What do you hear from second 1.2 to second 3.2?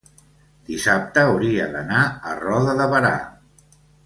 hauria d'anar a Roda de Berà.